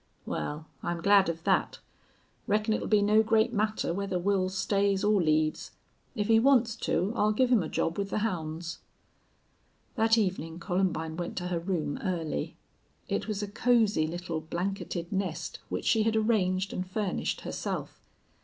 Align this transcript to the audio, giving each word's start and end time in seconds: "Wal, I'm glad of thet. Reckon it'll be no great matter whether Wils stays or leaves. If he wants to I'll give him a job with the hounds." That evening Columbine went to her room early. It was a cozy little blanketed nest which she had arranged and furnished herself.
"Wal, 0.25 0.65
I'm 0.81 0.99
glad 0.99 1.29
of 1.29 1.41
thet. 1.41 1.77
Reckon 2.47 2.73
it'll 2.73 2.87
be 2.87 3.03
no 3.03 3.21
great 3.21 3.53
matter 3.53 3.93
whether 3.93 4.17
Wils 4.17 4.53
stays 4.55 5.03
or 5.03 5.21
leaves. 5.21 5.73
If 6.15 6.27
he 6.27 6.39
wants 6.39 6.75
to 6.77 7.13
I'll 7.15 7.31
give 7.31 7.51
him 7.51 7.61
a 7.61 7.69
job 7.69 7.99
with 7.99 8.09
the 8.09 8.17
hounds." 8.25 8.79
That 9.93 10.17
evening 10.17 10.57
Columbine 10.57 11.17
went 11.17 11.37
to 11.37 11.49
her 11.49 11.59
room 11.59 11.99
early. 12.01 12.55
It 13.07 13.27
was 13.27 13.43
a 13.43 13.47
cozy 13.47 14.07
little 14.07 14.41
blanketed 14.41 15.11
nest 15.11 15.59
which 15.69 15.85
she 15.85 16.01
had 16.01 16.15
arranged 16.15 16.73
and 16.73 16.89
furnished 16.89 17.41
herself. 17.41 18.01